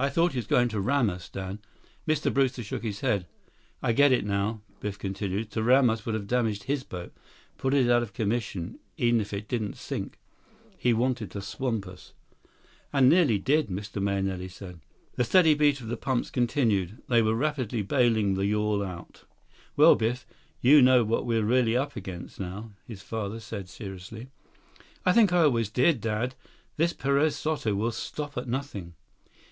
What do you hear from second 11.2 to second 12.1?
to swamp